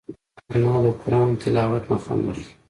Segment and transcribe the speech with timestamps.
[0.55, 2.53] انا له قرآن تلاوت نه خوند اخلي